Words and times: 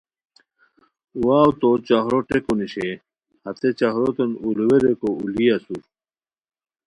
واؤ 1.25 1.49
تو 1.59 1.69
چاخرو 1.87 2.19
ٹیکو 2.27 2.53
نیشے 2.59 2.87
ہتے 3.45 3.69
چاخروتین 3.79 4.31
اولووے 4.43 4.77
ریکو 4.83 5.09
اولی 5.19 5.45
اسور 5.55 5.81